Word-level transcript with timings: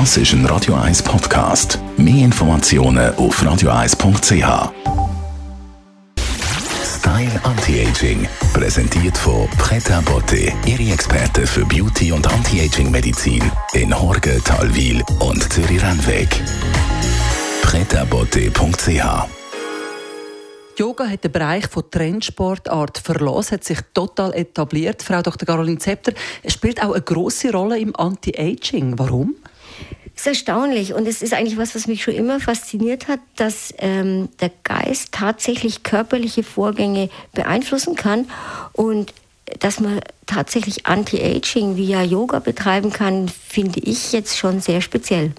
Das 0.00 0.16
ist 0.16 0.32
ein 0.32 0.44
Radio 0.46 0.74
1 0.74 1.04
Podcast. 1.04 1.78
Mehr 1.96 2.24
Informationen 2.24 3.14
auf 3.14 3.40
radio1.ch. 3.40 4.72
Style 6.82 7.40
Anti-Aging, 7.44 8.26
präsentiert 8.52 9.16
von 9.16 9.48
Preta 9.56 10.00
Botte, 10.00 10.52
Ihre 10.66 10.92
Experte 10.92 11.46
für 11.46 11.64
Beauty 11.66 12.10
und 12.10 12.26
Anti-Aging-Medizin 12.26 13.48
in 13.74 13.96
Horge, 13.96 14.40
Talwil 14.44 15.00
und 15.20 15.40
Zürich-Rennweg. 15.52 16.42
pretabotte.ch 17.62 19.28
Yoga 20.76 21.08
hat 21.08 21.22
den 21.22 21.30
Bereich 21.30 21.68
von 21.68 21.84
Trendsportart 21.88 22.98
verlassen, 22.98 23.52
hat 23.52 23.62
sich 23.62 23.78
total 23.94 24.34
etabliert. 24.34 25.04
Frau 25.04 25.22
Dr. 25.22 25.46
Caroline 25.46 25.78
Zepter, 25.78 26.12
es 26.42 26.52
spielt 26.52 26.82
auch 26.82 26.94
eine 26.94 27.02
große 27.02 27.52
Rolle 27.52 27.78
im 27.78 27.94
Anti-Aging. 27.94 28.98
Warum? 28.98 29.36
Es 30.16 30.22
ist 30.22 30.26
erstaunlich 30.26 30.94
und 30.94 31.08
es 31.08 31.22
ist 31.22 31.34
eigentlich 31.34 31.58
was, 31.58 31.74
was 31.74 31.86
mich 31.86 32.04
schon 32.04 32.14
immer 32.14 32.38
fasziniert 32.38 33.08
hat, 33.08 33.20
dass 33.36 33.74
ähm, 33.78 34.28
der 34.40 34.50
Geist 34.62 35.12
tatsächlich 35.12 35.82
körperliche 35.82 36.44
Vorgänge 36.44 37.10
beeinflussen 37.32 37.96
kann 37.96 38.30
und 38.72 39.12
dass 39.58 39.80
man 39.80 40.00
tatsächlich 40.26 40.86
Anti-Aging 40.86 41.76
via 41.76 42.02
Yoga 42.02 42.38
betreiben 42.38 42.92
kann, 42.92 43.28
finde 43.28 43.80
ich 43.80 44.12
jetzt 44.12 44.38
schon 44.38 44.60
sehr 44.60 44.80
speziell. 44.80 45.32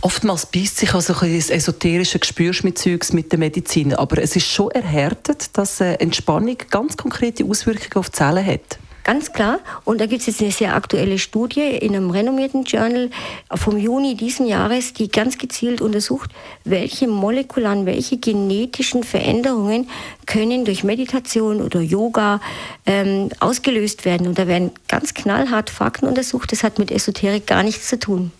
Oftmals 0.00 0.46
beißt 0.46 0.78
sich 0.78 0.94
also 0.94 1.12
das 1.12 1.50
esoterische 1.50 2.18
Gespürschmitzeugs 2.18 3.12
mit 3.12 3.32
der 3.32 3.38
Medizin, 3.38 3.94
aber 3.94 4.22
es 4.22 4.36
ist 4.36 4.46
schon 4.46 4.70
erhärtet, 4.70 5.50
dass 5.54 5.80
Entspannung 5.80 6.56
ganz 6.70 6.96
konkrete 6.96 7.44
Auswirkungen 7.44 7.96
auf 7.96 8.10
die 8.10 8.16
Zellen 8.16 8.46
hat. 8.46 8.78
Ganz 9.08 9.32
klar. 9.32 9.60
Und 9.86 10.02
da 10.02 10.06
gibt 10.06 10.20
es 10.20 10.26
jetzt 10.26 10.42
eine 10.42 10.52
sehr 10.52 10.74
aktuelle 10.74 11.18
Studie 11.18 11.62
in 11.62 11.96
einem 11.96 12.10
renommierten 12.10 12.64
Journal 12.64 13.08
vom 13.54 13.78
Juni 13.78 14.16
diesen 14.16 14.44
Jahres, 14.44 14.92
die 14.92 15.08
ganz 15.08 15.38
gezielt 15.38 15.80
untersucht, 15.80 16.30
welche 16.64 17.08
molekularen, 17.08 17.86
welche 17.86 18.18
genetischen 18.18 19.04
Veränderungen 19.04 19.88
können 20.26 20.66
durch 20.66 20.84
Meditation 20.84 21.62
oder 21.62 21.80
Yoga 21.80 22.42
ähm, 22.84 23.30
ausgelöst 23.40 24.04
werden. 24.04 24.26
Und 24.26 24.38
da 24.38 24.46
werden 24.46 24.72
ganz 24.88 25.14
knallhart 25.14 25.70
Fakten 25.70 26.06
untersucht. 26.06 26.52
Das 26.52 26.62
hat 26.62 26.78
mit 26.78 26.90
Esoterik 26.90 27.46
gar 27.46 27.62
nichts 27.62 27.88
zu 27.88 27.98
tun. 27.98 28.30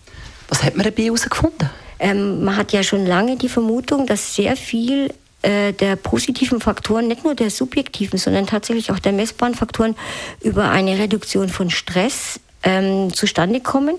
Was 0.49 0.61
hat 0.63 0.75
man 0.75 0.83
dabei 0.83 1.01
herausgefunden? 1.01 1.67
Ähm, 1.97 2.43
man 2.43 2.55
hat 2.55 2.73
ja 2.73 2.83
schon 2.83 3.07
lange 3.07 3.37
die 3.37 3.49
Vermutung, 3.49 4.05
dass 4.05 4.35
sehr 4.35 4.55
viel 4.55 5.11
äh, 5.41 5.73
der 5.73 5.95
positiven 5.95 6.59
Faktoren, 6.59 7.07
nicht 7.07 7.23
nur 7.23 7.35
der 7.35 7.49
subjektiven, 7.49 8.19
sondern 8.19 8.47
tatsächlich 8.47 8.91
auch 8.91 8.99
der 8.99 9.13
messbaren 9.13 9.55
Faktoren 9.55 9.95
über 10.41 10.69
eine 10.69 10.97
Reduktion 10.97 11.49
von 11.49 11.69
Stress 11.69 12.39
ähm, 12.63 13.13
zustande 13.13 13.61
kommen. 13.61 13.95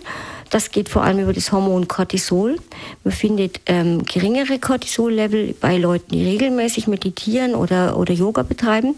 Das 0.50 0.70
geht 0.70 0.88
vor 0.88 1.02
allem 1.02 1.20
über 1.20 1.32
das 1.32 1.52
Hormon 1.52 1.86
Cortisol. 1.86 2.56
Man 3.04 3.12
findet 3.12 3.60
ähm, 3.66 4.04
geringere 4.04 4.58
Cortisol-Level 4.58 5.54
bei 5.60 5.76
Leuten, 5.76 6.12
die 6.12 6.24
regelmäßig 6.24 6.88
meditieren 6.88 7.54
oder, 7.54 7.96
oder 7.96 8.12
Yoga 8.12 8.42
betreiben. 8.42 8.96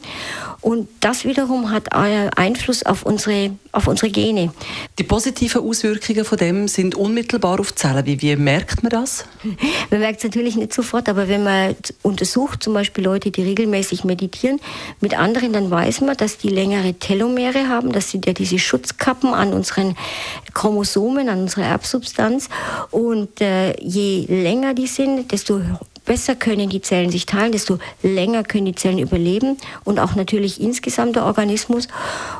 Und 0.63 0.89
das 1.01 1.25
wiederum 1.25 1.71
hat 1.71 1.93
Einfluss 1.93 2.87
auf 2.87 3.05
unsere, 3.05 3.51
auf 3.73 3.87
unsere 3.87 4.11
Gene. 4.11 4.53
Die 4.99 5.03
positiven 5.03 5.61
Auswirkungen 5.61 6.25
von 6.25 6.39
dem 6.39 6.69
sind 6.69 6.95
unmittelbar 6.95 7.61
auf 7.61 7.75
Zellen. 7.75 8.07
Wie, 8.07 8.23
wie 8.23 8.37
merkt 8.37 8.83
man 8.83 8.91
das? 8.91 9.25
Man 9.91 10.01
merkt 10.01 10.19
es 10.19 10.25
natürlich 10.25 10.57
nicht 10.57 10.73
sofort, 10.73 11.09
aber 11.09 11.29
wenn 11.29 11.45
man 11.45 11.77
untersucht, 12.03 12.63
zum 12.63 12.73
Beispiel 12.73 13.05
Leute, 13.05 13.31
die 13.31 13.43
regelmäßig 13.43 14.05
meditieren, 14.05 14.61
mit 15.01 15.19
anderen, 15.19 15.53
dann 15.53 15.71
weiß 15.71 16.01
man, 16.01 16.17
dass 16.17 16.39
die 16.39 16.49
längere 16.49 16.95
Telomere 16.95 17.69
haben. 17.69 17.93
Das 17.93 18.11
sind 18.11 18.27
ja 18.27 18.33
diese 18.33 18.59
Schutzkappen 18.59 19.35
an 19.35 19.53
unseren 19.53 19.97
Chromosomen, 20.55 21.29
an 21.29 21.42
unserer 21.43 21.65
Erbsubstanz. 21.65 22.49
Und 22.91 23.41
äh, 23.41 23.79
je 23.81 24.27
länger 24.27 24.75
die 24.75 24.87
sind, 24.87 25.33
desto 25.33 25.61
besser 26.05 26.35
können 26.35 26.69
die 26.69 26.83
Zellen 26.83 27.11
sich 27.11 27.27
teilen, 27.27 27.53
desto 27.53 27.79
länger 28.03 28.43
können 28.43 28.67
die 28.67 28.75
Zellen 28.75 28.99
überleben 28.99 29.57
und 29.85 29.99
auch 29.99 30.15
natürlich 30.15 30.61
insgesamt 30.61 31.17
der 31.17 31.25
Organismus. 31.25 31.89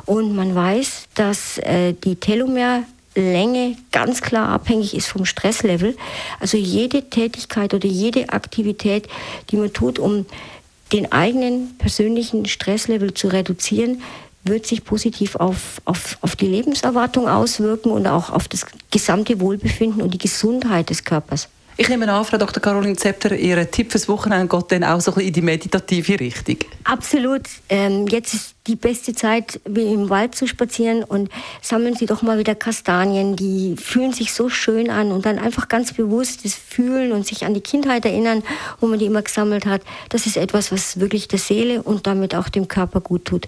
Und 0.05 0.35
man 0.35 0.53
weiß, 0.53 1.07
dass 1.15 1.57
äh, 1.59 1.93
die 1.93 2.15
Telomerlänge 2.15 3.77
ganz 3.91 4.21
klar 4.21 4.49
abhängig 4.49 4.95
ist 4.95 5.07
vom 5.07 5.25
Stresslevel. 5.25 5.95
Also 6.39 6.57
jede 6.57 7.09
Tätigkeit 7.09 7.73
oder 7.73 7.87
jede 7.87 8.29
Aktivität, 8.29 9.07
die 9.49 9.57
man 9.57 9.71
tut, 9.71 9.99
um 9.99 10.25
den 10.91 11.11
eigenen 11.11 11.75
persönlichen 11.77 12.45
Stresslevel 12.45 13.13
zu 13.13 13.27
reduzieren, 13.27 14.01
wird 14.43 14.65
sich 14.65 14.83
positiv 14.83 15.35
auf, 15.35 15.81
auf, 15.85 16.17
auf 16.21 16.35
die 16.35 16.47
Lebenserwartung 16.47 17.27
auswirken 17.27 17.91
und 17.91 18.07
auch 18.07 18.29
auf 18.29 18.47
das 18.47 18.65
gesamte 18.91 19.39
Wohlbefinden 19.39 20.01
und 20.01 20.13
die 20.13 20.17
Gesundheit 20.17 20.89
des 20.89 21.03
Körpers. 21.03 21.49
Ich 21.75 21.89
nehme 21.89 22.11
an, 22.11 22.23
Frau 22.23 22.37
Dr. 22.37 22.61
Caroline 22.61 22.95
Zepter, 22.95 23.35
Ihr 23.35 23.69
Tipp 23.71 23.91
fürs 23.91 24.07
Wochenende 24.07 24.47
geht 24.47 24.71
dann 24.71 24.83
auch 24.83 25.01
so 25.01 25.09
ein 25.11 25.15
bisschen 25.15 25.27
in 25.29 25.33
die 25.33 25.41
meditative 25.41 26.19
Richtung. 26.19 26.57
Absolut. 26.83 27.41
Ähm, 27.67 28.05
jetzt 28.07 28.35
ist 28.35 28.53
die 28.67 28.75
beste 28.75 29.15
Zeit, 29.15 29.59
wie 29.65 29.91
im 29.91 30.11
Wald 30.11 30.35
zu 30.35 30.45
spazieren 30.45 31.03
und 31.03 31.31
sammeln 31.63 31.95
Sie 31.95 32.05
doch 32.05 32.21
mal 32.21 32.37
wieder 32.37 32.53
Kastanien. 32.53 33.35
Die 33.35 33.75
fühlen 33.75 34.13
sich 34.13 34.33
so 34.33 34.49
schön 34.49 34.91
an 34.91 35.11
und 35.11 35.25
dann 35.25 35.39
einfach 35.39 35.67
ganz 35.67 35.93
bewusst 35.93 36.45
das 36.45 36.53
Fühlen 36.53 37.11
und 37.11 37.25
sich 37.25 37.43
an 37.43 37.55
die 37.55 37.61
Kindheit 37.61 38.05
erinnern, 38.05 38.43
wo 38.79 38.85
man 38.85 38.99
die 38.99 39.05
immer 39.05 39.23
gesammelt 39.23 39.65
hat. 39.65 39.81
Das 40.09 40.27
ist 40.27 40.37
etwas, 40.37 40.71
was 40.71 40.99
wirklich 40.99 41.27
der 41.27 41.39
Seele 41.39 41.81
und 41.81 42.05
damit 42.05 42.35
auch 42.35 42.49
dem 42.49 42.67
Körper 42.67 43.01
gut 43.01 43.25
tut. 43.25 43.47